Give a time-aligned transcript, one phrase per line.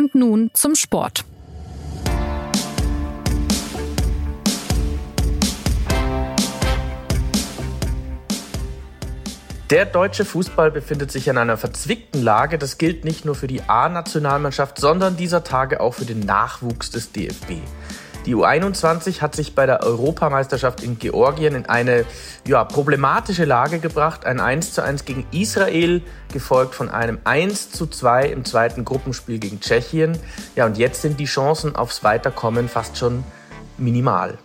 [0.00, 1.26] Und nun zum Sport.
[9.68, 12.56] Der deutsche Fußball befindet sich in einer verzwickten Lage.
[12.56, 17.12] Das gilt nicht nur für die A-Nationalmannschaft, sondern dieser Tage auch für den Nachwuchs des
[17.12, 17.58] DFB.
[18.26, 22.04] Die U21 hat sich bei der Europameisterschaft in Georgien in eine
[22.46, 24.26] ja, problematische Lage gebracht.
[24.26, 29.38] Ein 1 zu 1 gegen Israel, gefolgt von einem 1 zu 2 im zweiten Gruppenspiel
[29.38, 30.18] gegen Tschechien.
[30.54, 33.24] Ja, und jetzt sind die Chancen aufs Weiterkommen fast schon
[33.78, 34.36] minimal.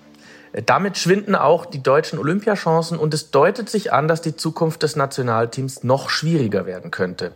[0.66, 4.96] Damit schwinden auch die deutschen Olympiachancen und es deutet sich an, dass die Zukunft des
[4.96, 7.34] Nationalteams noch schwieriger werden könnte.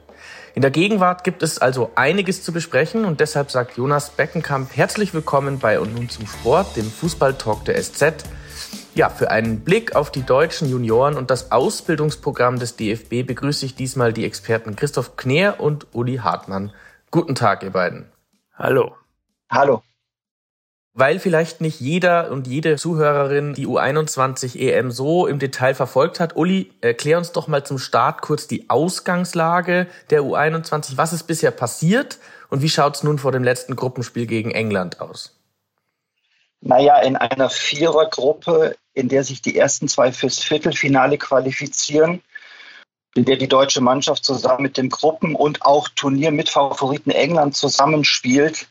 [0.59, 5.13] In der Gegenwart gibt es also einiges zu besprechen und deshalb sagt Jonas Beckenkamp herzlich
[5.13, 8.25] willkommen bei und nun zum Sport, dem Fußballtalk der SZ.
[8.93, 13.75] Ja, für einen Blick auf die deutschen Junioren und das Ausbildungsprogramm des DFB begrüße ich
[13.75, 16.73] diesmal die Experten Christoph Kneer und Uli Hartmann.
[17.09, 18.11] Guten Tag, ihr beiden.
[18.53, 18.97] Hallo.
[19.49, 19.81] Hallo.
[20.93, 26.35] Weil vielleicht nicht jeder und jede Zuhörerin die U21 EM so im Detail verfolgt hat.
[26.35, 30.97] Uli, erklär uns doch mal zum Start kurz die Ausgangslage der U21.
[30.97, 32.17] Was ist bisher passiert
[32.49, 35.39] und wie schaut es nun vor dem letzten Gruppenspiel gegen England aus?
[36.61, 42.21] Naja, in einer Vierergruppe, in der sich die ersten zwei fürs Viertelfinale qualifizieren,
[43.15, 48.67] in der die deutsche Mannschaft zusammen mit dem Gruppen- und auch Turniermitfavoriten England zusammenspielt,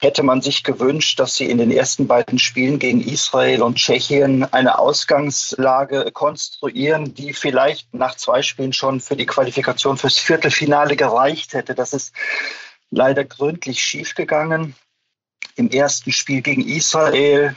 [0.00, 4.44] hätte man sich gewünscht, dass sie in den ersten beiden Spielen gegen Israel und Tschechien
[4.52, 11.52] eine Ausgangslage konstruieren, die vielleicht nach zwei Spielen schon für die Qualifikation fürs Viertelfinale gereicht
[11.52, 11.74] hätte.
[11.74, 12.12] Das ist
[12.90, 14.76] leider gründlich schiefgegangen.
[15.56, 17.56] Im ersten Spiel gegen Israel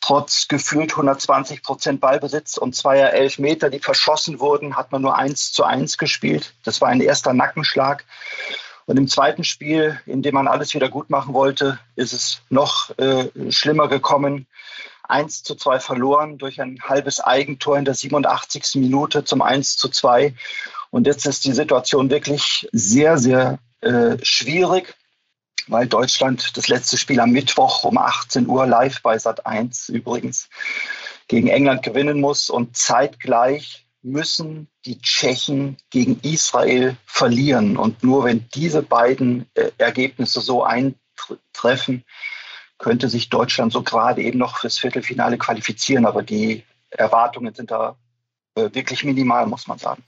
[0.00, 5.52] trotz gefühlt 120 Prozent Ballbesitz und zweier Elfmeter, die verschossen wurden, hat man nur eins
[5.52, 6.54] zu eins gespielt.
[6.64, 8.04] Das war ein erster Nackenschlag.
[8.88, 12.96] Und im zweiten Spiel, in dem man alles wieder gut machen wollte, ist es noch
[12.98, 14.46] äh, schlimmer gekommen.
[15.06, 18.76] 1 zu 2 verloren durch ein halbes Eigentor in der 87.
[18.76, 20.34] Minute zum 1 zu 2.
[20.88, 24.96] Und jetzt ist die Situation wirklich sehr, sehr äh, schwierig,
[25.66, 30.48] weil Deutschland das letzte Spiel am Mittwoch um 18 Uhr live bei Sat 1 übrigens
[31.26, 37.76] gegen England gewinnen muss und zeitgleich müssen die Tschechen gegen Israel verlieren.
[37.76, 42.04] Und nur wenn diese beiden äh, Ergebnisse so eintreffen,
[42.78, 46.06] könnte sich Deutschland so gerade eben noch fürs Viertelfinale qualifizieren.
[46.06, 47.96] Aber die Erwartungen sind da
[48.54, 50.04] äh, wirklich minimal, muss man sagen.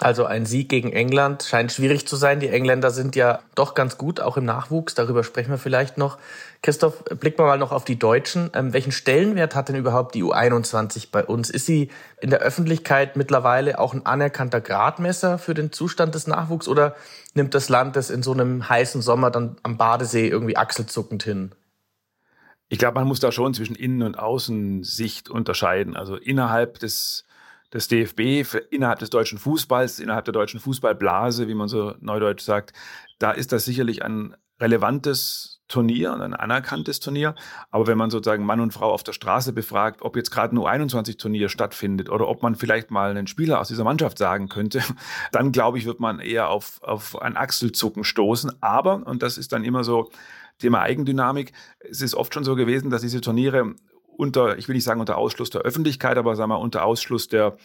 [0.00, 2.38] Also ein Sieg gegen England scheint schwierig zu sein.
[2.38, 4.94] Die Engländer sind ja doch ganz gut, auch im Nachwuchs.
[4.94, 6.18] Darüber sprechen wir vielleicht noch.
[6.62, 8.50] Christoph, blicken wir mal noch auf die Deutschen.
[8.54, 11.50] Ähm, welchen Stellenwert hat denn überhaupt die U21 bei uns?
[11.50, 16.68] Ist sie in der Öffentlichkeit mittlerweile auch ein anerkannter Gradmesser für den Zustand des Nachwuchs
[16.68, 16.94] oder
[17.34, 21.52] nimmt das Land das in so einem heißen Sommer dann am Badesee irgendwie achselzuckend hin?
[22.68, 25.96] Ich glaube, man muss da schon zwischen Innen- und Außensicht unterscheiden.
[25.96, 27.24] Also innerhalb des
[27.72, 32.72] des DFB innerhalb des deutschen Fußballs, innerhalb der deutschen Fußballblase, wie man so neudeutsch sagt,
[33.18, 37.34] da ist das sicherlich ein relevantes Turnier und ein anerkanntes Turnier.
[37.70, 40.58] Aber wenn man sozusagen Mann und Frau auf der Straße befragt, ob jetzt gerade ein
[40.58, 44.82] U21-Turnier stattfindet oder ob man vielleicht mal einen Spieler aus dieser Mannschaft sagen könnte,
[45.32, 48.62] dann glaube ich, wird man eher auf, auf ein Achselzucken stoßen.
[48.62, 50.10] Aber, und das ist dann immer so
[50.58, 53.74] Thema Eigendynamik, es ist oft schon so gewesen, dass diese Turniere
[54.18, 57.56] unter, ich will nicht sagen unter Ausschluss der Öffentlichkeit, aber sagen wir unter Ausschluss der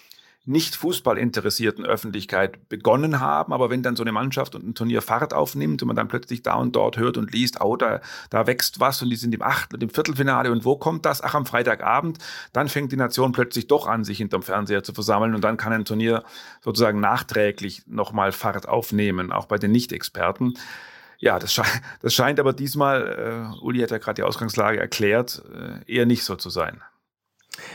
[0.46, 3.53] nicht Fußball interessierten Öffentlichkeit begonnen haben.
[3.53, 6.44] Aber wenn dann so eine Mannschaft und ein Turnier Fahrt aufnimmt und man dann plötzlich
[6.44, 9.41] da und dort hört und liest, oh, da, da wächst was und die sind im
[9.41, 11.24] Achtel und im Viertelfinale und wo kommt das?
[11.24, 12.18] Ach, am Freitagabend.
[12.52, 15.72] Dann fängt die Nation plötzlich doch an, sich hinterm Fernseher zu versammeln und dann kann
[15.72, 16.24] ein Turnier
[16.62, 20.56] sozusagen nachträglich nochmal Fahrt aufnehmen, auch bei den Nicht-Experten.
[21.23, 21.63] Ja, das, sche
[22.01, 25.41] das scheint aber diesmal, äh, Uli hat ja gerade die Ausgangslage erklärt,
[25.88, 26.81] äh, eher nicht so zu sein.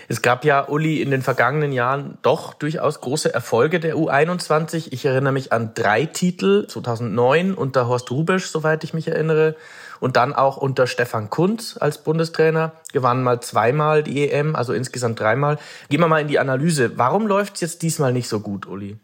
[0.06, 4.88] Es gab ja, Uli, in den vergangenen Jahren doch durchaus große Erfolge der U21.
[4.91, 9.56] Ich erinnere mich an drei Titel, 2009 unter Horst Rubisch, soweit ich mich erinnere,
[9.98, 12.72] und dann auch unter Stefan Kunz als Bundestrainer.
[12.92, 15.59] Gewannen mal zweimal die EM, also insgesamt dreimal.
[15.89, 16.98] Gehen wir mal in die Analyse.
[16.98, 18.98] Warum läuft es jetzt diesmal nicht so gut, Uli?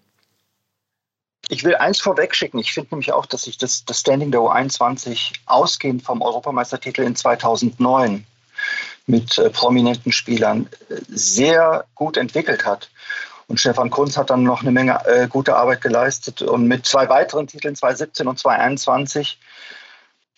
[1.49, 2.59] Ich will eins vorwegschicken.
[2.61, 7.17] Ich finde nämlich auch, dass sich das, das Standing der U21 ausgehend vom Europameistertitel in
[7.17, 8.27] 2009
[9.07, 12.89] mit äh, prominenten Spielern äh, sehr gut entwickelt hat.
[13.47, 16.41] Und Stefan Kunz hat dann noch eine Menge äh, gute Arbeit geleistet.
[16.41, 19.39] Und mit zwei weiteren Titeln, 2017 und 2021,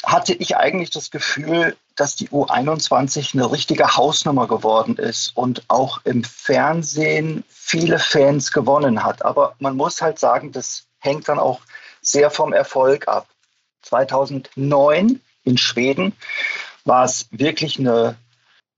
[0.04, 6.00] hatte ich eigentlich das Gefühl, dass die U21 eine richtige Hausnummer geworden ist und auch
[6.04, 9.24] im Fernsehen viele Fans gewonnen hat.
[9.24, 11.60] Aber man muss halt sagen, dass hängt dann auch
[12.02, 13.26] sehr vom Erfolg ab.
[13.82, 16.12] 2009 in Schweden
[16.84, 18.16] war es wirklich eine,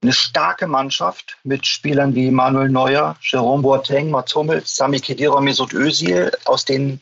[0.02, 5.72] eine starke Mannschaft mit Spielern wie Manuel Neuer, Jerome Boateng, Mats Hummels, Sami Khedira, Mesut
[5.72, 7.00] Özil, aus denen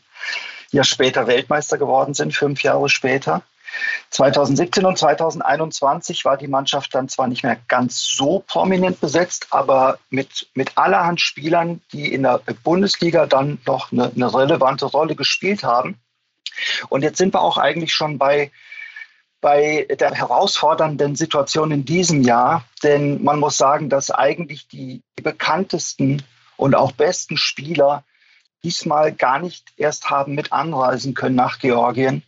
[0.71, 3.43] ja später Weltmeister geworden sind, fünf Jahre später.
[4.09, 9.99] 2017 und 2021 war die Mannschaft dann zwar nicht mehr ganz so prominent besetzt, aber
[10.09, 15.63] mit, mit allerhand Spielern, die in der Bundesliga dann noch eine, eine relevante Rolle gespielt
[15.63, 15.99] haben.
[16.89, 18.51] Und jetzt sind wir auch eigentlich schon bei,
[19.41, 26.23] bei der herausfordernden Situation in diesem Jahr, denn man muss sagen, dass eigentlich die bekanntesten
[26.55, 28.03] und auch besten Spieler
[28.63, 32.23] diesmal gar nicht erst haben mit anreisen können nach Georgien,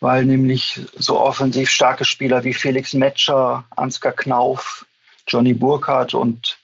[0.00, 4.86] weil nämlich so offensiv starke Spieler wie Felix Metscher, Ansgar Knauf,
[5.26, 6.58] Johnny Burkhardt und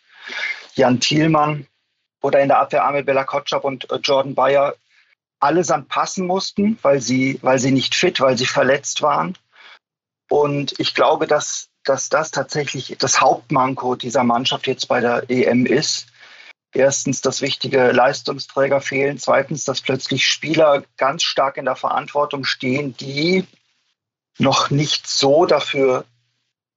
[0.74, 1.66] Jan Thielmann
[2.20, 4.74] oder in der Abwehr Amel Bella Kotschap und äh, Jordan Bayer
[5.40, 9.36] allesamt passen mussten, weil sie, weil sie nicht fit, weil sie verletzt waren.
[10.30, 15.66] Und ich glaube, dass, dass das tatsächlich das Hauptmanko dieser Mannschaft jetzt bei der EM
[15.66, 16.11] ist,
[16.72, 22.96] erstens, dass wichtige Leistungsträger fehlen, zweitens, dass plötzlich Spieler ganz stark in der Verantwortung stehen,
[22.96, 23.44] die
[24.38, 26.04] noch nicht so dafür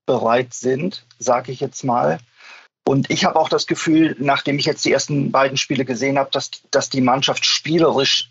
[0.06, 2.19] bereit sind, sage ich jetzt mal.
[2.88, 6.30] Und ich habe auch das Gefühl, nachdem ich jetzt die ersten beiden Spiele gesehen habe,
[6.31, 8.30] dass, dass die Mannschaft spielerisch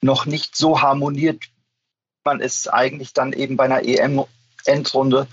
[0.00, 1.44] noch nicht so harmoniert,
[2.24, 4.24] man es eigentlich dann eben bei einer EM
[4.64, 5.26] Endrunde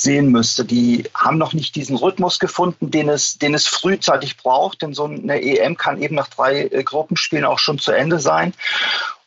[0.00, 0.64] sehen müsste.
[0.64, 5.04] Die haben noch nicht diesen Rhythmus gefunden, den es, den es frühzeitig braucht, denn so
[5.04, 8.54] eine EM kann eben nach drei äh, Gruppenspielen auch schon zu Ende sein.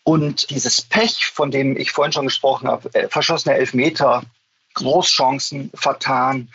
[0.04, 4.24] Und dieses Pech, von dem ich vorhin schon gesprochen habe, äh, verschossene Elfmeter,
[4.76, 6.48] Großchancen vertan,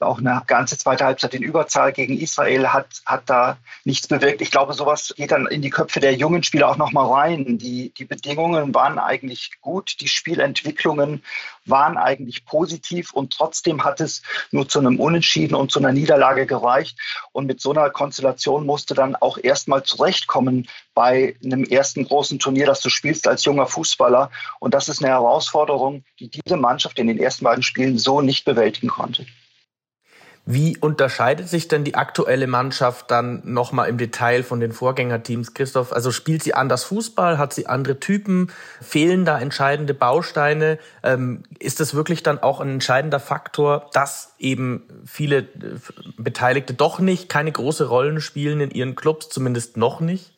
[0.00, 4.40] auch eine ganze zweite Halbzeit in Überzahl gegen Israel hat, hat da nichts bewirkt.
[4.40, 7.58] Ich glaube, sowas geht dann in die Köpfe der jungen Spieler auch nochmal rein.
[7.58, 11.22] Die, die Bedingungen waren eigentlich gut, die Spielentwicklungen
[11.64, 16.46] waren eigentlich positiv und trotzdem hat es nur zu einem Unentschieden und zu einer Niederlage
[16.46, 16.98] gereicht.
[17.32, 22.66] Und mit so einer Konstellation musste dann auch erstmal zurechtkommen bei einem ersten großen Turnier,
[22.66, 24.30] das du spielst als junger Fußballer.
[24.60, 28.44] Und das ist eine Herausforderung, die diese Mannschaft in den ersten beiden Spielen so nicht
[28.44, 29.26] bewältigen konnte.
[30.48, 35.92] Wie unterscheidet sich denn die aktuelle Mannschaft dann nochmal im Detail von den Vorgängerteams, Christoph?
[35.92, 37.36] Also spielt sie anders Fußball?
[37.36, 38.52] Hat sie andere Typen?
[38.80, 40.78] Fehlen da entscheidende Bausteine?
[41.02, 45.46] Ähm, ist das wirklich dann auch ein entscheidender Faktor, dass eben viele äh,
[46.16, 50.36] Beteiligte doch nicht keine große Rollen spielen in ihren Clubs, zumindest noch nicht?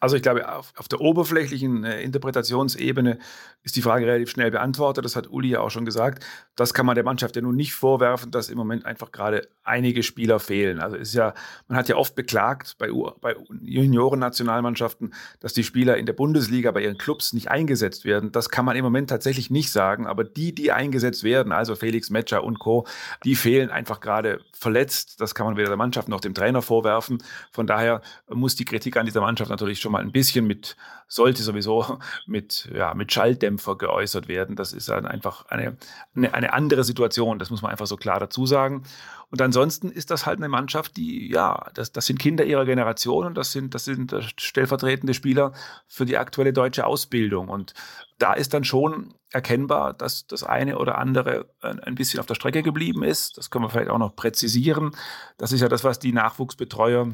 [0.00, 3.18] Also ich glaube, auf, auf der oberflächlichen äh, Interpretationsebene
[3.62, 5.04] ist die Frage relativ schnell beantwortet.
[5.04, 6.24] Das hat Uli ja auch schon gesagt.
[6.56, 10.02] Das kann man der Mannschaft ja nun nicht vorwerfen, dass im Moment einfach gerade einige
[10.02, 10.80] Spieler fehlen.
[10.80, 11.34] Also ist ja,
[11.68, 12.88] man hat ja oft beklagt bei,
[13.20, 18.32] bei Junioren-Nationalmannschaften, dass die Spieler in der Bundesliga bei ihren Clubs nicht eingesetzt werden.
[18.32, 20.06] Das kann man im Moment tatsächlich nicht sagen.
[20.06, 22.86] Aber die, die eingesetzt werden, also Felix Metscher und Co.,
[23.24, 25.20] die fehlen einfach gerade verletzt.
[25.20, 27.22] Das kann man weder der Mannschaft noch dem Trainer vorwerfen.
[27.52, 30.76] Von daher muss die Kritik an dieser Mannschaft natürlich schon mal ein bisschen mit,
[31.08, 33.12] sollte sowieso mit, ja, mit
[33.50, 34.56] Schalldämpfer geäußert werden.
[34.56, 35.76] Das ist dann einfach eine,
[36.14, 37.38] eine, eine andere Situation.
[37.38, 38.84] Das muss man einfach so klar dazu sagen.
[39.30, 43.26] Und ansonsten ist das halt eine Mannschaft, die, ja, das, das sind Kinder ihrer Generation
[43.26, 45.52] und das sind, das sind stellvertretende Spieler
[45.86, 47.48] für die aktuelle deutsche Ausbildung.
[47.48, 47.74] Und
[48.18, 52.62] da ist dann schon erkennbar, dass das eine oder andere ein bisschen auf der Strecke
[52.62, 53.38] geblieben ist.
[53.38, 54.90] Das können wir vielleicht auch noch präzisieren.
[55.38, 57.12] Das ist ja das, was die Nachwuchsbetreuer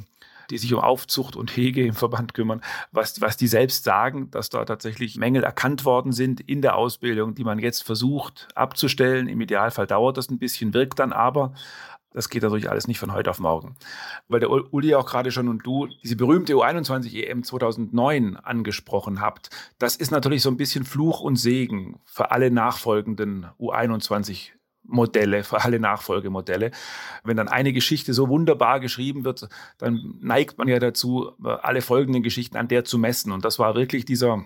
[0.51, 2.61] die sich um Aufzucht und Hege im Verband kümmern,
[2.93, 7.35] was, was die selbst sagen, dass da tatsächlich Mängel erkannt worden sind in der Ausbildung,
[7.35, 9.29] die man jetzt versucht abzustellen.
[9.29, 11.53] Im Idealfall dauert das ein bisschen, wirkt dann aber.
[12.17, 13.77] Das geht natürlich alles nicht von heute auf morgen.
[14.27, 19.51] Weil der Uli auch gerade schon und du diese berühmte U21 EM 2009 angesprochen habt.
[19.79, 24.56] Das ist natürlich so ein bisschen Fluch und Segen für alle nachfolgenden U21
[24.87, 26.71] Modelle, für alle Nachfolgemodelle.
[27.25, 32.23] Wenn dann eine Geschichte so wunderbar geschrieben wird, dann neigt man ja dazu, alle folgenden
[32.23, 33.33] Geschichten an der zu messen.
[33.33, 34.45] Und das war wirklich dieser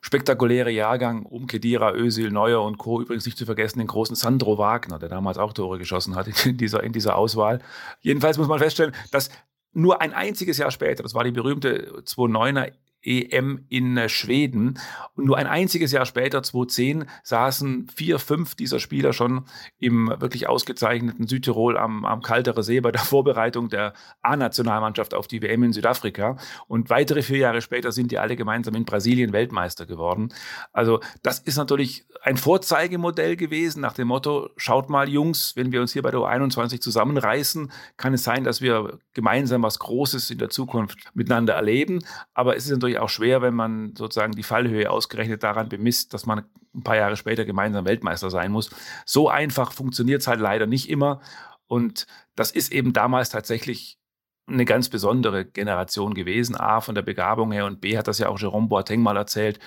[0.00, 3.00] spektakuläre Jahrgang um Kedira, Özil, Neuer und Co.
[3.00, 6.56] Übrigens nicht zu vergessen den großen Sandro Wagner, der damals auch Tore geschossen hat in
[6.56, 7.60] dieser, in dieser Auswahl.
[8.00, 9.30] Jedenfalls muss man feststellen, dass
[9.72, 14.78] nur ein einziges Jahr später, das war die berühmte 2009er EM in äh, Schweden.
[15.14, 19.44] Und nur ein einziges Jahr später, 2010, saßen vier, fünf dieser Spieler schon
[19.78, 25.42] im wirklich ausgezeichneten Südtirol am, am Kalterer See bei der Vorbereitung der A-Nationalmannschaft auf die
[25.42, 26.36] WM in Südafrika.
[26.66, 30.32] Und weitere vier Jahre später sind die alle gemeinsam in Brasilien Weltmeister geworden.
[30.72, 35.80] Also das ist natürlich ein Vorzeigemodell gewesen nach dem Motto, schaut mal Jungs, wenn wir
[35.80, 40.38] uns hier bei der U21 zusammenreißen, kann es sein, dass wir gemeinsam was Großes in
[40.38, 42.04] der Zukunft miteinander erleben.
[42.34, 46.26] Aber es ist natürlich auch schwer, wenn man sozusagen die Fallhöhe ausgerechnet daran bemisst, dass
[46.26, 46.44] man
[46.74, 48.70] ein paar Jahre später gemeinsam Weltmeister sein muss.
[49.04, 51.20] So einfach funktioniert es halt leider nicht immer.
[51.66, 53.98] Und das ist eben damals tatsächlich
[54.46, 56.56] eine ganz besondere Generation gewesen.
[56.56, 59.60] A, von der Begabung her und B, hat das ja auch Jerome Boateng mal erzählt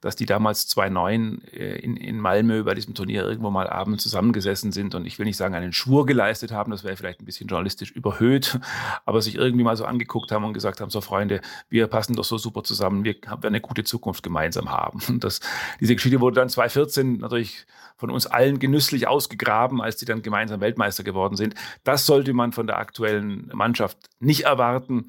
[0.00, 4.72] dass die damals 2009 äh, in, in Malmö bei diesem Turnier irgendwo mal abends zusammengesessen
[4.72, 7.48] sind und ich will nicht sagen, einen Schwur geleistet haben, das wäre vielleicht ein bisschen
[7.48, 8.58] journalistisch überhöht,
[9.04, 12.24] aber sich irgendwie mal so angeguckt haben und gesagt haben, so Freunde, wir passen doch
[12.24, 15.00] so super zusammen, wir werden eine gute Zukunft gemeinsam haben.
[15.08, 15.40] Und das,
[15.80, 20.60] diese Geschichte wurde dann 2014 natürlich von uns allen genüsslich ausgegraben, als die dann gemeinsam
[20.60, 21.54] Weltmeister geworden sind.
[21.84, 25.06] Das sollte man von der aktuellen Mannschaft nicht erwarten,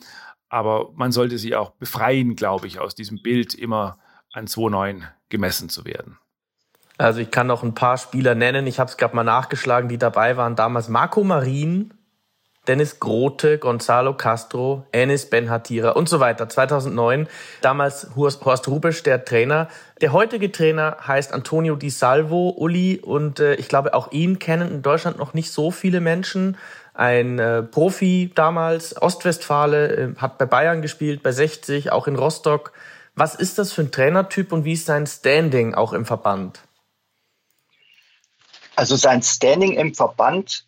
[0.50, 4.00] aber man sollte sie auch befreien, glaube ich, aus diesem Bild immer
[4.34, 6.18] an 2,9 gemessen zu werden.
[6.98, 8.68] Also ich kann noch ein paar Spieler nennen.
[8.68, 10.58] Ich habe es gerade mal nachgeschlagen, die dabei waren.
[10.58, 11.94] Damals Marco Marin,
[12.68, 16.50] Dennis Grote, Gonzalo Castro, Enis Benhatira und so weiter.
[16.50, 17.28] 2009.
[17.62, 19.70] Damals Horst Rubisch, der Trainer.
[20.02, 23.00] Der heutige Trainer heißt Antonio Di Salvo, Uli.
[23.02, 26.58] Und äh, ich glaube, auch ihn kennen in Deutschland noch nicht so viele Menschen.
[26.94, 32.74] Ein äh, Profi damals, Ostwestfale, äh, hat bei Bayern gespielt, bei 60, auch in Rostock
[33.20, 36.62] was ist das für ein Trainertyp und wie ist sein Standing auch im Verband?
[38.78, 40.66] Also sein Standing im Verband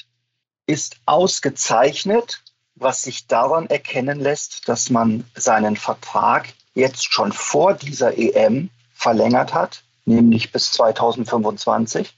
[0.65, 2.43] ist ausgezeichnet,
[2.75, 9.53] was sich daran erkennen lässt, dass man seinen Vertrag jetzt schon vor dieser EM verlängert
[9.53, 12.13] hat, nämlich bis 2025.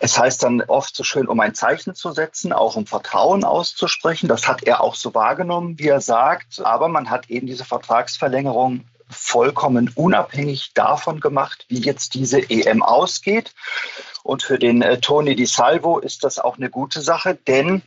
[0.00, 4.28] Es heißt dann oft so schön, um ein Zeichen zu setzen, auch um Vertrauen auszusprechen.
[4.28, 6.64] Das hat er auch so wahrgenommen, wie er sagt.
[6.64, 13.54] Aber man hat eben diese Vertragsverlängerung vollkommen unabhängig davon gemacht, wie jetzt diese EM ausgeht.
[14.22, 17.82] Und für den äh, Tony Di Salvo ist das auch eine gute Sache, denn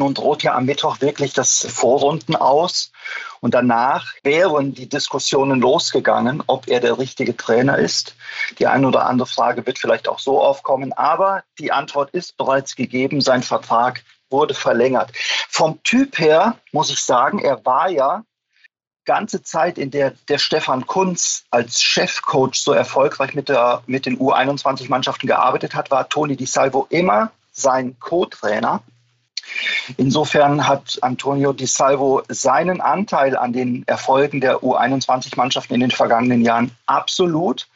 [0.00, 2.90] nun droht ja am Mittwoch wirklich das Vorrunden aus.
[3.40, 8.16] Und danach wären die Diskussionen losgegangen, ob er der richtige Trainer ist.
[8.58, 10.92] Die eine oder andere Frage wird vielleicht auch so aufkommen.
[10.92, 13.20] Aber die Antwort ist bereits gegeben.
[13.20, 15.12] Sein Vertrag wurde verlängert.
[15.48, 18.24] Vom Typ her muss ich sagen, er war ja
[19.04, 24.18] ganze Zeit, in der der Stefan Kunz als Chefcoach so erfolgreich mit, der, mit den
[24.18, 28.82] U21-Mannschaften gearbeitet hat, war Toni Di Salvo immer sein Co-Trainer.
[29.96, 36.42] Insofern hat Antonio Di Salvo seinen Anteil an den Erfolgen der U21-Mannschaften in den vergangenen
[36.42, 37.66] Jahren absolut.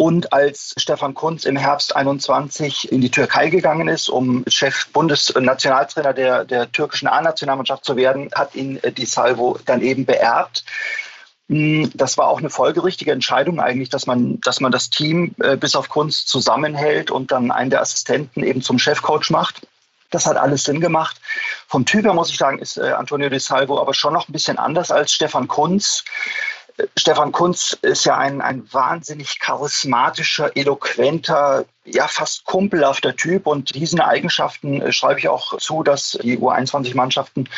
[0.00, 6.12] Und als Stefan Kunz im Herbst 21 in die Türkei gegangen ist, um Chef Bundesnationaltrainer
[6.12, 10.64] der, der türkischen A-Nationalmannschaft zu werden, hat ihn Di Salvo dann eben beerbt.
[11.48, 15.56] Hm, das war auch eine folgerichtige Entscheidung eigentlich, dass man, dass man das Team äh,
[15.56, 19.66] bis auf Kunst zusammenhält und dann einen der Assistenten eben zum Chefcoach macht.
[20.10, 21.20] Das hat alles Sinn gemacht.
[21.66, 24.32] Vom Typ her muss ich sagen, ist äh, Antonio De Salvo aber schon noch ein
[24.32, 26.04] bisschen anders als Stefan Kunz.
[26.78, 33.46] Äh, Stefan Kunz ist ja ein, ein wahnsinnig charismatischer, eloquenter, ja fast kumpelhafter Typ.
[33.46, 37.48] Und diesen Eigenschaften äh, schreibe ich auch zu, dass die U21-Mannschaften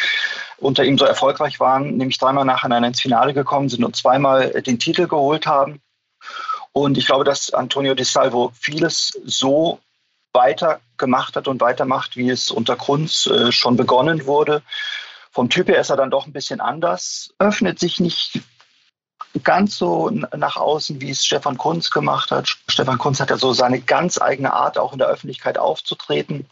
[0.59, 4.79] unter ihm so erfolgreich waren, nämlich dreimal nacheinander ins Finale gekommen sind und zweimal den
[4.79, 5.81] Titel geholt haben.
[6.73, 9.81] Und ich glaube, dass Antonio Di Salvo vieles so
[10.33, 14.63] weitergemacht hat und weitermacht, wie es unter Kunz äh, schon begonnen wurde.
[15.33, 18.41] Vom Typ her ist er dann doch ein bisschen anders, öffnet sich nicht
[19.45, 22.49] ganz so nach außen, wie es Stefan Kunz gemacht hat.
[22.69, 26.47] Stefan Kunz hat ja so seine ganz eigene Art, auch in der Öffentlichkeit aufzutreten.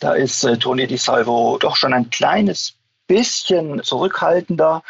[0.00, 2.74] Da ist äh, Toni Di Salvo doch schon ein kleines
[3.06, 4.82] bisschen zurückhaltender.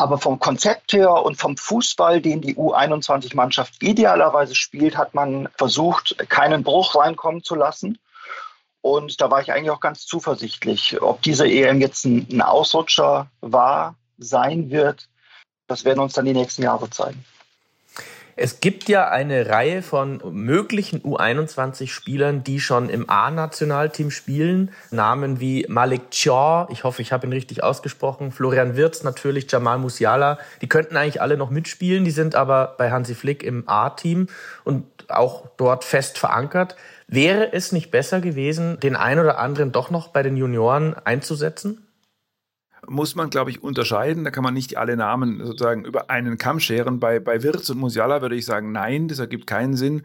[0.00, 6.16] Aber vom Konzept her und vom Fußball, den die U21-Mannschaft idealerweise spielt, hat man versucht,
[6.30, 7.98] keinen Bruch reinkommen zu lassen.
[8.80, 11.02] Und da war ich eigentlich auch ganz zuversichtlich.
[11.02, 15.06] Ob diese EM jetzt ein, Ausrutscher war, sein wird,
[15.66, 17.22] das werden uns dann die nächsten Jahre zeigen.
[18.42, 24.70] Es gibt ja eine Reihe von möglichen U21-Spielern, die schon im A-Nationalteam spielen.
[24.90, 29.76] Namen wie Malik Chaw, ich hoffe, ich habe ihn richtig ausgesprochen, Florian Wirz natürlich, Jamal
[29.76, 30.38] Musiala.
[30.62, 34.28] Die könnten eigentlich alle noch mitspielen, die sind aber bei Hansi Flick im A-Team
[34.64, 36.76] und auch dort fest verankert.
[37.08, 41.89] Wäre es nicht besser gewesen, den einen oder anderen doch noch bei den Junioren einzusetzen?
[42.88, 44.24] Muss man, glaube ich, unterscheiden.
[44.24, 47.00] Da kann man nicht alle Namen sozusagen über einen Kamm scheren.
[47.00, 50.02] Bei, bei Wirtz und Musiala würde ich sagen, nein, das ergibt keinen Sinn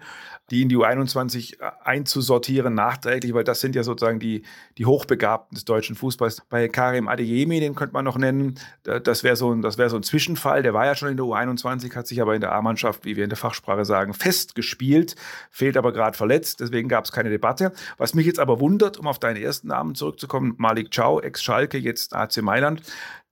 [0.52, 4.44] die in die U21 äh, einzusortieren nachträglich, weil das sind ja sozusagen die,
[4.78, 6.44] die Hochbegabten des deutschen Fußballs.
[6.50, 10.04] Bei Karim Adeyemi, den könnte man noch nennen, das wäre so, ein, wär so ein
[10.04, 10.64] Zwischenfall.
[10.64, 13.24] Der war ja schon in der U21, hat sich aber in der A-Mannschaft, wie wir
[13.24, 15.16] in der Fachsprache sagen, festgespielt,
[15.50, 17.72] fehlt aber gerade verletzt, deswegen gab es keine Debatte.
[17.98, 22.16] Was mich jetzt aber wundert, um auf deinen ersten Namen zurückzukommen, Malik Chow, Ex-Schalke, jetzt
[22.16, 22.82] AC Mailand,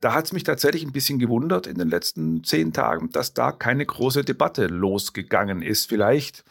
[0.04, 3.54] da hat es mich tatsächlich ein bisschen gewundert in den letzten zehn Tagen, dass da
[3.54, 5.88] keine große Debatte losgegangen ist.
[5.88, 6.44] Vielleicht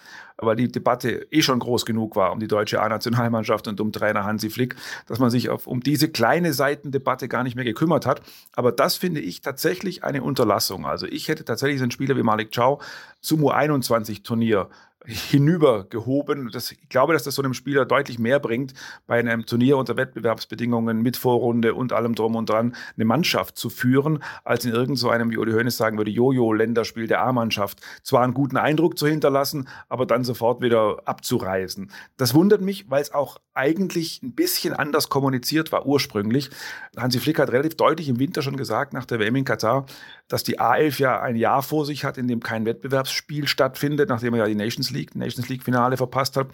[0.43, 4.25] aber die Debatte eh schon groß genug war um die deutsche A-Nationalmannschaft und um Trainer
[4.25, 4.75] Hansi Flick,
[5.07, 8.21] dass man sich auf, um diese kleine Seitendebatte gar nicht mehr gekümmert hat.
[8.55, 10.85] Aber das finde ich tatsächlich eine Unterlassung.
[10.85, 12.85] Also ich hätte tatsächlich so einen Spieler wie Malik Chow
[13.21, 14.69] zum U21-Turnier
[15.07, 16.51] hinübergehoben.
[16.53, 18.75] Das, ich glaube, dass das so einem Spieler deutlich mehr bringt,
[19.07, 23.71] bei einem Turnier unter Wettbewerbsbedingungen mit Vorrunde und allem drum und dran eine Mannschaft zu
[23.71, 27.81] führen, als in irgend so einem, wie Uli Hoeneß sagen würde, Jojo-Länderspiel der A-Mannschaft.
[28.03, 31.91] Zwar einen guten Eindruck zu hinterlassen, aber dann sofort wieder abzureisen.
[32.17, 36.51] Das wundert mich, weil es auch eigentlich ein bisschen anders kommuniziert war ursprünglich.
[36.97, 39.87] Hansi Flick hat relativ deutlich im Winter schon gesagt, nach der WM in Katar,
[40.29, 44.35] dass die A11 ja ein Jahr vor sich hat, in dem kein Wettbewerbsspiel stattfindet, nachdem
[44.35, 46.49] er ja die Nations League, Nations League Finale verpasst hat.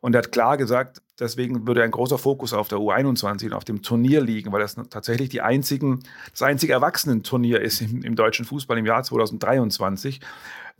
[0.00, 3.64] Und er hat klar gesagt, deswegen würde ein großer Fokus auf der U21 und auf
[3.64, 8.44] dem Turnier liegen, weil das tatsächlich die einzigen, das einzige Erwachsenenturnier ist im, im deutschen
[8.44, 10.20] Fußball im Jahr 2023.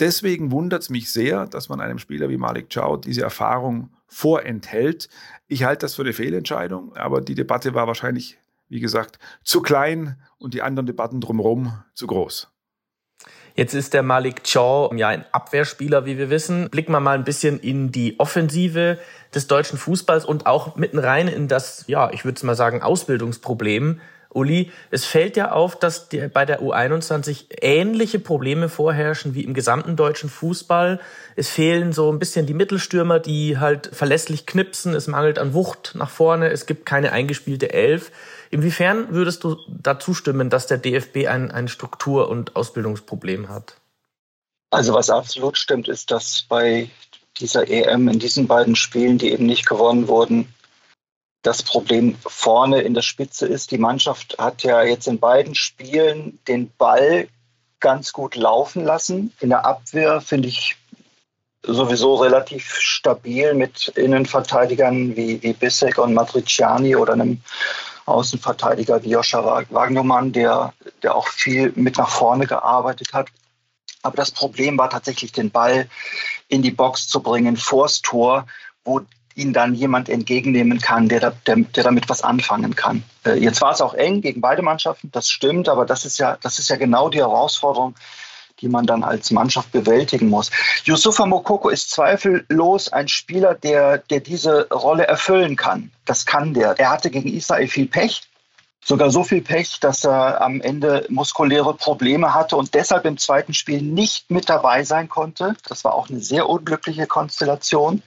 [0.00, 5.08] Deswegen wundert es mich sehr, dass man einem Spieler wie Malik Chow diese Erfahrung vorenthält.
[5.46, 10.16] Ich halte das für eine Fehlentscheidung, aber die Debatte war wahrscheinlich wie gesagt, zu klein
[10.38, 12.53] und die anderen Debatten drumherum zu groß.
[13.54, 16.68] Jetzt ist der Malik Chaw ja ein Abwehrspieler, wie wir wissen.
[16.70, 18.98] Blicken wir mal ein bisschen in die Offensive
[19.32, 22.82] des deutschen Fußballs und auch mitten rein in das, ja, ich würde es mal sagen,
[22.82, 24.00] Ausbildungsproblem
[24.34, 29.96] Uli, es fällt ja auf, dass bei der U21 ähnliche Probleme vorherrschen wie im gesamten
[29.96, 31.00] deutschen Fußball.
[31.36, 34.94] Es fehlen so ein bisschen die Mittelstürmer, die halt verlässlich knipsen.
[34.94, 36.50] Es mangelt an Wucht nach vorne.
[36.50, 38.10] Es gibt keine eingespielte Elf.
[38.50, 43.76] Inwiefern würdest du dazu stimmen, dass der DFB ein, ein Struktur- und Ausbildungsproblem hat?
[44.70, 46.90] Also was absolut stimmt, ist, dass bei
[47.38, 50.52] dieser EM in diesen beiden Spielen, die eben nicht gewonnen wurden,
[51.44, 53.70] das Problem vorne in der Spitze ist.
[53.70, 57.28] Die Mannschaft hat ja jetzt in beiden Spielen den Ball
[57.80, 59.32] ganz gut laufen lassen.
[59.40, 60.76] In der Abwehr finde ich
[61.62, 67.42] sowieso relativ stabil mit Innenverteidigern wie, wie Bissek und Matriciani oder einem
[68.06, 73.28] Außenverteidiger wie Joscha Wagnermann, der, der auch viel mit nach vorne gearbeitet hat.
[74.02, 75.88] Aber das Problem war tatsächlich, den Ball
[76.48, 78.46] in die Box zu bringen, vors Tor,
[78.84, 79.00] wo
[79.34, 83.02] ihn dann jemand entgegennehmen kann, der, der, der damit was anfangen kann.
[83.24, 86.36] Äh, jetzt war es auch eng gegen beide Mannschaften, das stimmt, aber das ist ja,
[86.40, 87.94] das ist ja genau die Herausforderung,
[88.60, 90.50] die man dann als Mannschaft bewältigen muss.
[90.84, 95.90] Yusufa Mokoko ist zweifellos ein Spieler, der, der diese Rolle erfüllen kann.
[96.04, 96.78] Das kann der.
[96.78, 98.22] Er hatte gegen Israel viel Pech,
[98.84, 103.54] sogar so viel Pech, dass er am Ende muskuläre Probleme hatte und deshalb im zweiten
[103.54, 105.56] Spiel nicht mit dabei sein konnte.
[105.66, 108.02] Das war auch eine sehr unglückliche Konstellation.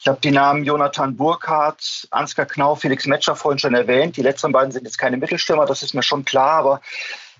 [0.00, 4.16] Ich habe die Namen Jonathan Burkhardt, Ansgar Knau, Felix Metscher vorhin schon erwähnt.
[4.16, 6.80] Die letzten beiden sind jetzt keine Mittelstürmer, das ist mir schon klar, aber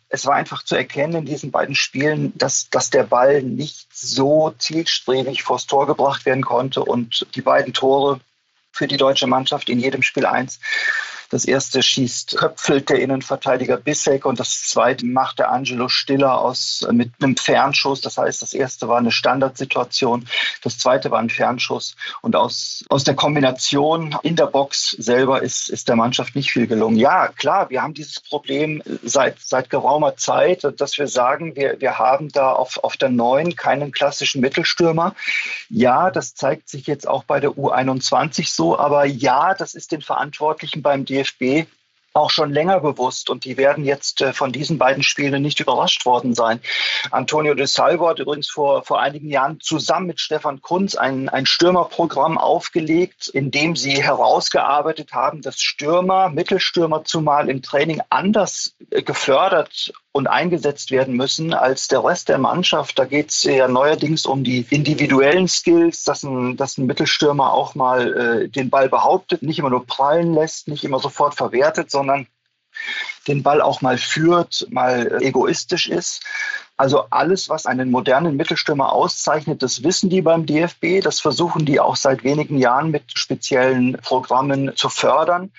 [0.08, 4.54] es war einfach zu erkennen in diesen beiden Spielen, dass, dass der Ball nicht so
[4.56, 8.20] zielstrebig vors Tor gebracht werden konnte und die beiden Tore
[8.72, 10.60] für die deutsche Mannschaft in jedem Spiel eins
[11.30, 16.86] das erste schießt köpfelt der Innenverteidiger Bissek und das zweite macht der Angelo Stiller aus
[16.88, 18.00] äh, mit einem Fernschuss.
[18.00, 20.26] Das heißt, das erste war eine Standardsituation,
[20.62, 25.68] das zweite war ein Fernschuss und aus, aus der Kombination in der Box selber ist,
[25.68, 26.96] ist der Mannschaft nicht viel gelungen.
[26.96, 31.98] Ja, klar, wir haben dieses Problem seit, seit geraumer Zeit, dass wir sagen, wir, wir
[31.98, 35.14] haben da auf, auf der neuen keinen klassischen Mittelstürmer.
[35.68, 40.00] Ja, das zeigt sich jetzt auch bei der U21 so, aber ja, das ist den
[40.00, 41.66] Verantwortlichen beim DFB DFB
[42.18, 46.04] auch schon länger bewusst und die werden jetzt äh, von diesen beiden Spielen nicht überrascht
[46.04, 46.60] worden sein.
[47.10, 51.46] Antonio de Salvo hat übrigens vor, vor einigen Jahren zusammen mit Stefan Kunz ein, ein
[51.46, 59.02] Stürmerprogramm aufgelegt, in dem sie herausgearbeitet haben, dass Stürmer, Mittelstürmer zumal im Training anders äh,
[59.02, 62.98] gefördert und eingesetzt werden müssen als der Rest der Mannschaft.
[62.98, 67.76] Da geht es ja neuerdings um die individuellen Skills, dass ein, dass ein Mittelstürmer auch
[67.76, 72.26] mal äh, den Ball behauptet, nicht immer nur prallen lässt, nicht immer sofort verwertet, sondern
[73.28, 76.24] den Ball auch mal führt, mal egoistisch ist.
[76.76, 81.00] Also alles, was einen modernen Mittelstürmer auszeichnet, das wissen die beim DFB.
[81.02, 85.52] Das versuchen die auch seit wenigen Jahren mit speziellen Programmen zu fördern.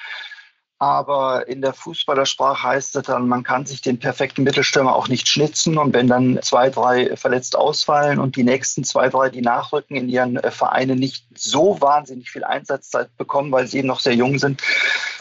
[0.80, 5.28] Aber in der Fußballersprache heißt es dann, man kann sich den perfekten Mittelstürmer auch nicht
[5.28, 5.78] schnitzen.
[5.78, 10.08] Und wenn dann zwei, drei verletzt ausfallen und die nächsten zwei, drei, die nachrücken, in
[10.08, 14.39] ihren äh, Vereinen nicht so wahnsinnig viel Einsatzzeit bekommen, weil sie eben noch sehr jung
[14.39, 14.63] sind,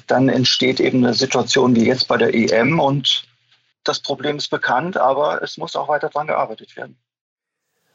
[0.06, 2.78] dann entsteht eben eine Situation wie jetzt bei der EM.
[2.78, 3.24] Und
[3.82, 6.96] das Problem ist bekannt, aber es muss auch weiter dran gearbeitet werden.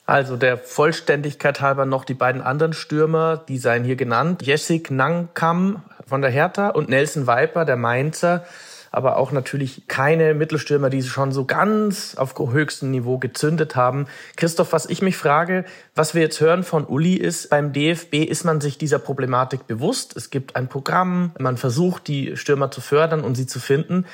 [0.06, 4.46] Also der Vollständigkeit halber noch die beiden anderen Stürmer, die seien hier genannt.
[4.46, 8.44] Jessic Nangkam von der Hertha und Nelson Viper, der Mainzer.
[8.92, 14.06] Aber auch natürlich keine Mittelstürmer, die schon so ganz auf höchstem Niveau gezündet haben.
[14.36, 18.44] Christoph, was ich mich frage, was wir jetzt hören von Uli ist, beim DFB ist
[18.44, 20.16] man sich dieser Problematik bewusst.
[20.16, 24.06] Es gibt ein Programm, man versucht, die Stürmer zu fördern und sie zu finden.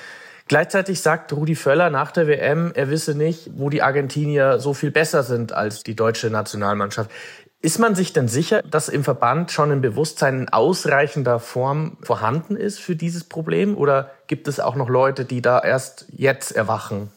[0.49, 4.89] Gleichzeitig sagt Rudi Völler nach der WM, er wisse nicht, wo die Argentinier so viel
[4.89, 7.11] besser sind als die deutsche Nationalmannschaft.
[7.61, 12.55] Ist man sich denn sicher, dass im Verband schon ein Bewusstsein in ausreichender Form vorhanden
[12.55, 13.77] ist für dieses Problem?
[13.77, 17.11] Oder gibt es auch noch Leute, die da erst jetzt erwachen?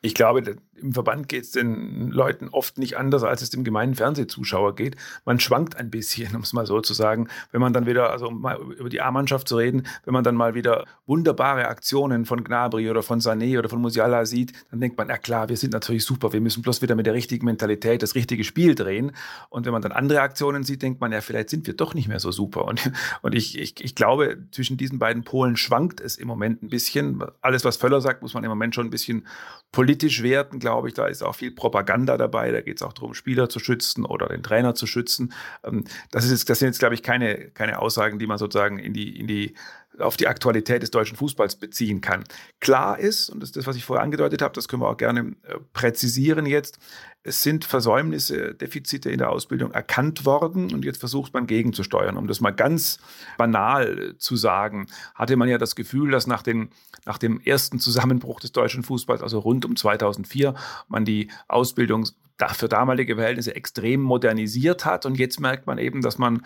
[0.00, 3.94] Ich glaube, im Verband geht es den Leuten oft nicht anders, als es dem gemeinen
[3.94, 4.96] Fernsehzuschauer geht.
[5.24, 7.28] Man schwankt ein bisschen, um es mal so zu sagen.
[7.52, 10.34] Wenn man dann wieder, also um mal über die A-Mannschaft zu reden, wenn man dann
[10.34, 14.98] mal wieder wunderbare Aktionen von Gnabry oder von Sané oder von Musiala sieht, dann denkt
[14.98, 18.02] man, ja klar, wir sind natürlich super, wir müssen bloß wieder mit der richtigen Mentalität
[18.02, 19.12] das richtige Spiel drehen.
[19.48, 22.08] Und wenn man dann andere Aktionen sieht, denkt man, ja, vielleicht sind wir doch nicht
[22.08, 22.64] mehr so super.
[22.64, 22.90] Und,
[23.22, 27.22] und ich, ich, ich glaube, zwischen diesen beiden Polen schwankt es im Moment ein bisschen.
[27.40, 29.26] Alles, was Völler sagt, muss man im Moment schon ein bisschen
[29.72, 30.94] politisch werten glaube ich.
[30.94, 32.50] Da ist auch viel Propaganda dabei.
[32.50, 35.32] Da geht es auch darum, Spieler zu schützen oder den Trainer zu schützen.
[35.62, 38.92] Ähm, das, ist das sind jetzt, glaube ich, keine, keine Aussagen, die man sozusagen in
[38.92, 39.54] die, in die
[39.98, 42.24] auf die Aktualität des deutschen Fußballs beziehen kann.
[42.60, 44.96] Klar ist, und das ist das, was ich vorher angedeutet habe, das können wir auch
[44.96, 46.78] gerne äh, präzisieren jetzt,
[47.26, 52.16] es sind Versäumnisse, Defizite in der Ausbildung erkannt worden und jetzt versucht man gegenzusteuern.
[52.16, 52.98] Um das mal ganz
[53.36, 56.68] banal zu sagen, hatte man ja das Gefühl, dass nach, den,
[57.04, 60.54] nach dem ersten Zusammenbruch des deutschen Fußballs, also rund um 2004,
[60.86, 62.06] man die Ausbildung
[62.52, 66.42] für damalige Verhältnisse extrem modernisiert hat und jetzt merkt man eben, dass man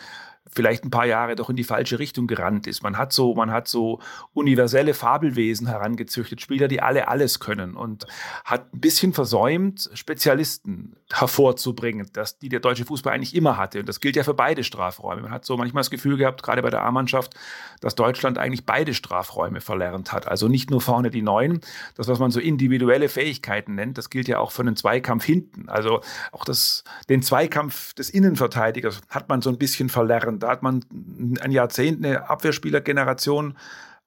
[0.53, 2.83] vielleicht ein paar Jahre doch in die falsche Richtung gerannt ist.
[2.83, 4.01] Man hat so, man hat so
[4.33, 8.07] universelle Fabelwesen herangezüchtet, Spieler, die alle alles können und
[8.45, 13.81] hat ein bisschen versäumt, Spezialisten hervorzubringen, das, die der deutsche Fußball eigentlich immer hatte.
[13.81, 15.23] Und das gilt ja für beide Strafräume.
[15.23, 17.35] Man hat so manchmal das Gefühl gehabt, gerade bei der A-Mannschaft,
[17.81, 20.29] dass Deutschland eigentlich beide Strafräume verlernt hat.
[20.29, 21.61] Also nicht nur vorne die Neuen,
[21.97, 25.69] das, was man so individuelle Fähigkeiten nennt, das gilt ja auch für einen Zweikampf hinten.
[25.69, 26.01] Also
[26.33, 30.85] auch das, den Zweikampf des Innenverteidigers hat man so ein bisschen verlernt da hat man
[31.41, 33.55] ein Jahrzehnt eine Abwehrspielergeneration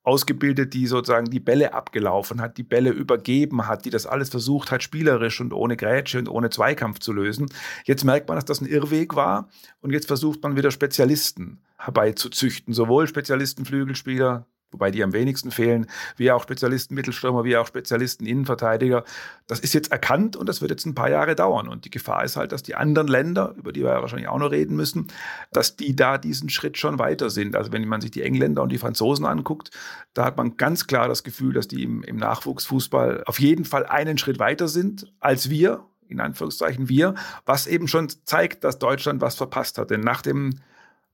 [0.03, 4.69] ausgebildet, die sozusagen die Bälle abgelaufen hat, die Bälle übergeben hat, die das alles versucht
[4.69, 7.49] hat, spielerisch und ohne Grätsche und ohne Zweikampf zu lösen.
[7.85, 9.47] Jetzt merkt man, dass das ein Irrweg war
[9.81, 15.87] und jetzt versucht man wieder Spezialisten herbeizuzüchten, sowohl Spezialisten Flügelspieler, wobei die am wenigsten fehlen,
[16.17, 19.03] wie auch Spezialisten Mittelstürmer, wie auch Spezialisten Innenverteidiger.
[19.47, 21.67] Das ist jetzt erkannt und das wird jetzt ein paar Jahre dauern.
[21.67, 24.39] Und die Gefahr ist halt, dass die anderen Länder, über die wir ja wahrscheinlich auch
[24.39, 25.07] noch reden müssen,
[25.51, 27.55] dass die da diesen Schritt schon weiter sind.
[27.55, 29.71] Also wenn man sich die Engländer und die Franzosen anguckt,
[30.13, 33.85] da hat man ganz klar das Gefühl, dass die im, im Nachwuchsfußball auf jeden Fall
[33.85, 39.21] einen Schritt weiter sind als wir, in Anführungszeichen wir, was eben schon zeigt, dass Deutschland
[39.21, 39.89] was verpasst hat.
[39.89, 40.59] Denn nach dem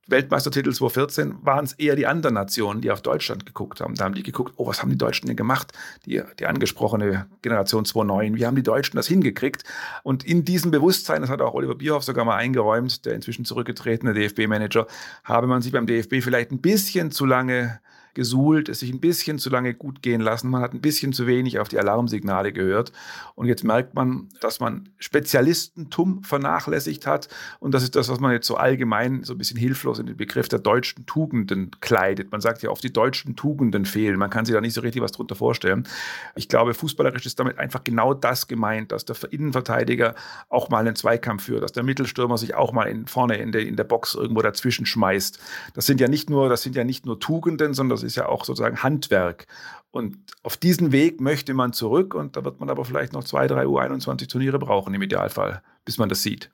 [0.09, 3.95] Weltmeistertitel 2014 waren es eher die anderen Nationen, die auf Deutschland geguckt haben.
[3.95, 5.73] Da haben die geguckt, oh, was haben die Deutschen denn gemacht?
[6.05, 9.63] Die, die angesprochene Generation 2009, wie haben die Deutschen das hingekriegt?
[10.03, 14.13] Und in diesem Bewusstsein, das hat auch Oliver Bierhoff sogar mal eingeräumt, der inzwischen zurückgetretene
[14.13, 14.87] DFB-Manager,
[15.23, 17.79] habe man sich beim DFB vielleicht ein bisschen zu lange
[18.13, 20.49] gesuhlt, es sich ein bisschen zu lange gut gehen lassen.
[20.49, 22.91] Man hat ein bisschen zu wenig auf die Alarmsignale gehört.
[23.35, 27.29] Und jetzt merkt man, dass man Spezialistentum vernachlässigt hat.
[27.59, 30.17] Und das ist das, was man jetzt so allgemein so ein bisschen hilflos in den
[30.17, 32.31] Begriff der deutschen Tugenden kleidet.
[32.31, 34.17] Man sagt ja oft, die deutschen Tugenden fehlen.
[34.17, 35.87] Man kann sich da nicht so richtig was drunter vorstellen.
[36.35, 40.15] Ich glaube, fußballerisch ist damit einfach genau das gemeint, dass der Innenverteidiger
[40.49, 43.65] auch mal einen Zweikampf führt, dass der Mittelstürmer sich auch mal in, vorne in der,
[43.65, 45.39] in der Box irgendwo dazwischen schmeißt.
[45.73, 48.27] Das sind ja nicht nur, das sind ja nicht nur Tugenden, sondern das ist ja
[48.27, 49.47] auch sozusagen Handwerk.
[49.91, 53.47] Und auf diesen Weg möchte man zurück und da wird man aber vielleicht noch zwei,
[53.47, 56.51] drei U21-Turniere brauchen im Idealfall, bis man das sieht.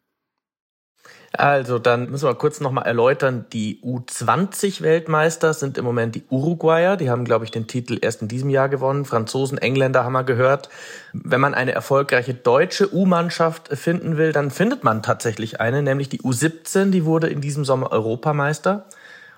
[1.37, 3.45] Also, dann müssen wir kurz nochmal erläutern.
[3.51, 6.95] Die U20-Weltmeister sind im Moment die Uruguayer.
[6.95, 9.03] Die haben, glaube ich, den Titel erst in diesem Jahr gewonnen.
[9.03, 10.69] Franzosen, Engländer haben wir gehört.
[11.11, 16.21] Wenn man eine erfolgreiche deutsche U-Mannschaft finden will, dann findet man tatsächlich eine, nämlich die
[16.21, 16.91] U17.
[16.91, 18.85] Die wurde in diesem Sommer Europameister.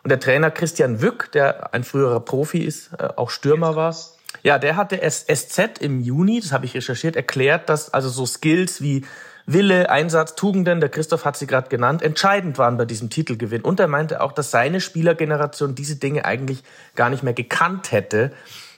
[0.08, 3.94] Und der Trainer Christian Wück, der ein früherer Profi ist, äh, auch Stürmer war,
[4.42, 8.26] ja, der hat der SZ im Juni, das habe ich recherchiert, erklärt, dass also so
[8.26, 9.06] Skills wie
[9.48, 13.64] Wille, Einsatz, Tugenden, der Christoph hat sie gerade genannt, entscheidend waren bei diesem Titelgewinn.
[13.64, 16.64] Und er meinte auch, dass seine Spielergeneration diese Dinge eigentlich
[16.96, 18.32] gar nicht mehr gekannt hätte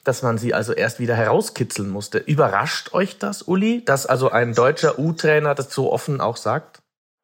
[0.06, 2.18] dass man sie also erst wieder herauskitzeln musste.
[2.18, 6.82] Überrascht euch das, Uli, dass also ein deutscher U-Trainer das so offen auch sagt?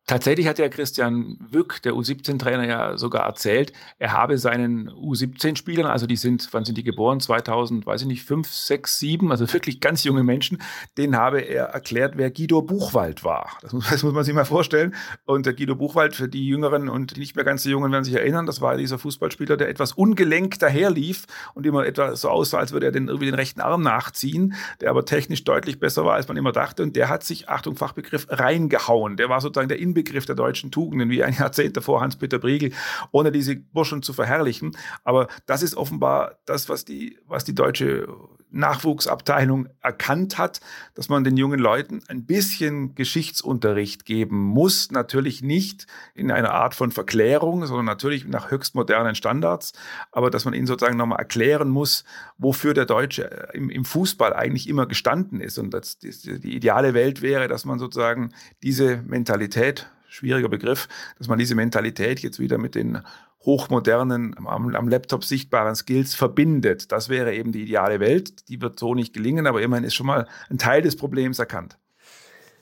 [0.08, 6.06] Tatsächlich hat ja Christian Wück, der U17-Trainer, ja sogar erzählt, er habe seinen U17-Spielern, also
[6.06, 7.20] die sind, wann sind die geboren?
[7.20, 10.62] 2000, weiß ich nicht, 5, 6, 7, also wirklich ganz junge Menschen,
[10.96, 13.58] denen habe er erklärt, wer Guido Buchwald war.
[13.64, 14.94] Das muss, das muss man sich mal vorstellen.
[15.26, 18.04] Und der Guido Buchwald, für die Jüngeren und die nicht mehr ganz so Jungen werden
[18.04, 22.60] sich erinnern, das war dieser Fußballspieler, der etwas ungelenkt daherlief und immer etwas so aussah,
[22.60, 26.14] als würde er den, irgendwie den rechten Arm nachziehen, der aber technisch deutlich besser war,
[26.14, 26.84] als man immer dachte.
[26.84, 29.18] Und der hat sich, Achtung, Fachbegriff, reingehauen.
[29.18, 32.72] Der war sozusagen der Inbegriff der deutschen Tugenden, wie ein Jahrzehnt davor Hans-Peter Briegel,
[33.12, 34.76] ohne diese Burschen zu verherrlichen.
[35.04, 38.08] Aber das ist offenbar das, was die, was die deutsche
[38.52, 40.62] Nachwuchsabteilung erkannt hat,
[40.94, 44.92] dass man den jungen Leuten ein bisschen Geschichtsunterricht geben muss.
[44.92, 49.74] Natürlich nicht in einer Art von Verklärung, sondern natürlich nach höchst modernen Standards.
[50.12, 52.06] Aber dass man ihnen sozusagen nochmal erklären muss,
[52.38, 55.58] wofür der Deutsche im, im Fußball eigentlich immer gestanden ist.
[55.58, 58.32] Und dass die, die ideale Welt wäre, dass man sozusagen
[58.64, 63.02] diese Mentalität schwieriger Begriff, dass man diese Mentalität jetzt wieder mit den
[63.46, 66.92] hochmodernen, am, am, Laptop sichtbaren Skills verbindet.
[66.92, 68.50] Das wäre eben die ideale Welt.
[68.50, 71.78] Die wird so nicht gelingen, aber immerhin ist schon mal ein Teil des Problems erkannt.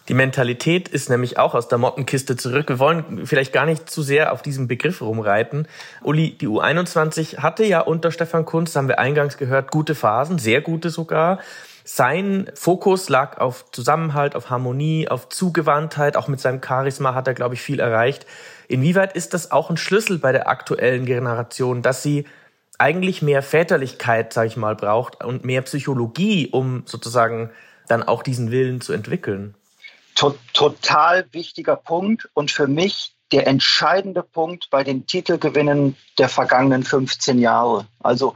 [0.09, 2.67] Die Mentalität ist nämlich auch aus der Mottenkiste zurück.
[2.67, 5.65] Wir wollen vielleicht gar nicht zu sehr auf diesem Begriff rumreiten.
[6.01, 10.59] Uli, die U21 hatte ja unter Stefan Kunz, haben wir eingangs gehört, gute Phasen, sehr
[10.59, 11.39] gute sogar.
[11.85, 16.17] Sein Fokus lag auf Zusammenhalt, auf Harmonie, auf Zugewandtheit.
[16.17, 18.25] Auch mit seinem Charisma hat er, glaube ich, viel erreicht.
[18.67, 22.25] Inwieweit ist das auch ein Schlüssel bei der aktuellen Generation, dass sie
[22.79, 27.51] eigentlich mehr Väterlichkeit, sage ich mal, braucht und mehr Psychologie, um sozusagen
[27.87, 29.55] dann auch diesen Willen zu entwickeln?
[30.53, 37.39] Total wichtiger Punkt und für mich der entscheidende Punkt bei den Titelgewinnen der vergangenen 15
[37.39, 37.87] Jahre.
[37.99, 38.35] Also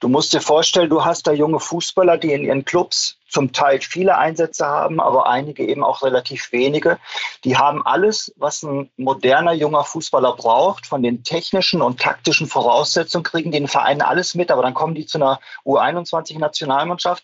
[0.00, 3.80] Du musst dir vorstellen, du hast da junge Fußballer, die in ihren Clubs zum Teil
[3.80, 6.98] viele Einsätze haben, aber einige eben auch relativ wenige.
[7.44, 13.24] Die haben alles, was ein moderner junger Fußballer braucht, von den technischen und taktischen Voraussetzungen,
[13.24, 17.22] kriegen den Vereinen alles mit, aber dann kommen die zu einer U21-Nationalmannschaft,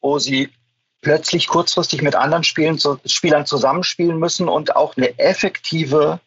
[0.00, 0.50] wo sie
[1.02, 6.20] plötzlich kurzfristig mit anderen Spielen, Spielern zusammenspielen müssen und auch eine effektive,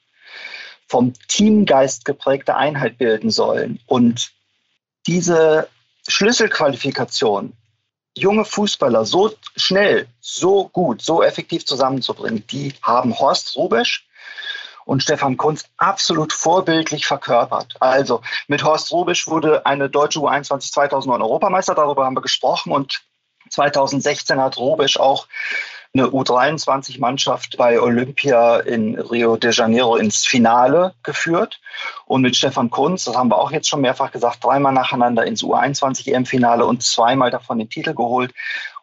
[0.88, 3.80] vom Teamgeist geprägte Einheit bilden sollen.
[3.88, 4.32] Und
[5.08, 5.68] diese
[6.08, 7.54] Schlüsselqualifikation,
[8.16, 14.08] junge Fußballer so schnell, so gut, so effektiv zusammenzubringen, die haben Horst Rubesch
[14.86, 17.76] und Stefan Kunz absolut vorbildlich verkörpert.
[17.80, 23.02] Also mit Horst Rubisch wurde eine deutsche U21 2009 Europameister, darüber haben wir gesprochen und
[23.50, 25.28] 2016 hat Rubisch auch
[25.96, 31.62] eine U23-Mannschaft bei Olympia in Rio de Janeiro ins Finale geführt.
[32.06, 35.42] Und mit Stefan Kunz, das haben wir auch jetzt schon mehrfach gesagt, dreimal nacheinander ins
[35.44, 38.34] U21-EM-Finale und zweimal davon den Titel geholt.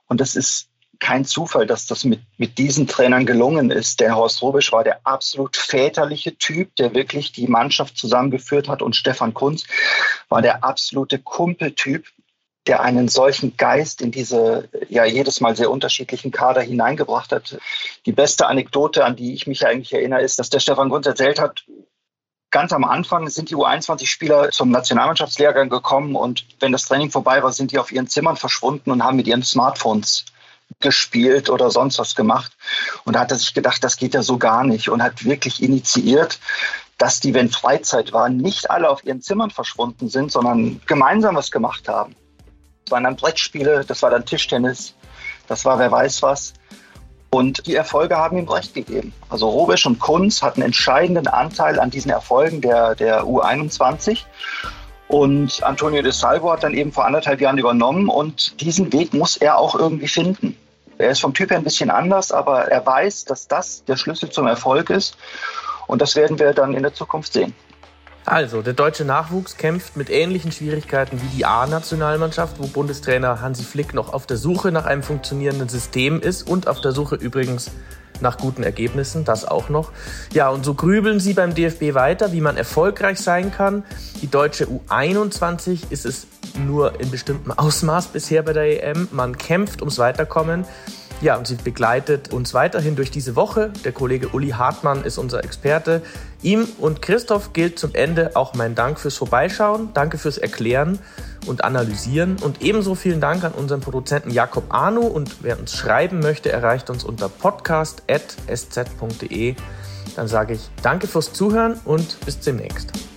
[0.08, 0.68] Und das ist
[1.00, 4.00] kein Zufall, dass das mit, mit diesen Trainern gelungen ist.
[4.00, 8.82] Der Horst Rubisch war der absolut väterliche Typ, der wirklich die Mannschaft zusammengeführt hat.
[8.82, 9.64] Und Stefan Kunz
[10.28, 12.06] war der absolute Kumpeltyp,
[12.66, 17.58] der einen solchen Geist in diese ja jedes Mal sehr unterschiedlichen Kader hineingebracht hat.
[18.06, 21.40] Die beste Anekdote, an die ich mich eigentlich erinnere, ist, dass der Stefan Gunz erzählt
[21.40, 21.64] hat,
[22.52, 27.52] ganz am Anfang sind die U21-Spieler zum Nationalmannschaftslehrgang gekommen und wenn das Training vorbei war,
[27.52, 30.26] sind die auf ihren Zimmern verschwunden und haben mit ihren Smartphones
[30.80, 32.52] gespielt oder sonst was gemacht.
[33.04, 35.62] Und da hat er sich gedacht, das geht ja so gar nicht und hat wirklich
[35.62, 36.38] initiiert,
[36.98, 41.50] dass die, wenn Freizeit war, nicht alle auf ihren Zimmern verschwunden sind, sondern gemeinsam was
[41.50, 42.14] gemacht haben.
[42.92, 44.94] Das waren dann Brettspiele, das war dann Tischtennis,
[45.48, 46.52] das war wer weiß was.
[47.30, 49.14] Und die Erfolge haben ihm recht gegeben.
[49.30, 54.18] Also Robisch und Kunz hatten entscheidenden Anteil an diesen Erfolgen der, der U21.
[55.08, 59.38] Und Antonio de Salvo hat dann eben vor anderthalb Jahren übernommen und diesen Weg muss
[59.38, 60.54] er auch irgendwie finden.
[60.98, 64.28] Er ist vom Typ her ein bisschen anders, aber er weiß, dass das der Schlüssel
[64.28, 65.16] zum Erfolg ist.
[65.86, 67.54] Und das werden wir dann in der Zukunft sehen.
[68.24, 73.94] Also, der deutsche Nachwuchs kämpft mit ähnlichen Schwierigkeiten wie die A-Nationalmannschaft, wo Bundestrainer Hansi Flick
[73.94, 77.70] noch auf der Suche nach einem funktionierenden System ist und auf der Suche übrigens
[78.20, 79.90] nach guten Ergebnissen, das auch noch.
[80.32, 83.84] Ja, und so grübeln sie beim DFB weiter, wie man erfolgreich sein kann.
[84.22, 86.28] Die deutsche U21 ist es
[86.64, 89.08] nur in bestimmtem Ausmaß bisher bei der EM.
[89.10, 90.64] Man kämpft ums Weiterkommen.
[91.22, 93.70] Ja, und sie begleitet uns weiterhin durch diese Woche.
[93.84, 96.02] Der Kollege Uli Hartmann ist unser Experte.
[96.42, 99.90] Ihm und Christoph gilt zum Ende auch mein Dank fürs Vorbeischauen.
[99.94, 100.98] Danke fürs Erklären
[101.46, 102.38] und Analysieren.
[102.42, 105.02] Und ebenso vielen Dank an unseren Produzenten Jakob Arno.
[105.02, 109.54] Und wer uns schreiben möchte, erreicht uns unter podcast.sz.de.
[110.16, 113.11] Dann sage ich danke fürs Zuhören und bis demnächst.